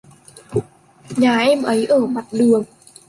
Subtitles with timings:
[1.17, 2.63] Nhà em khi ấy ở mặt đường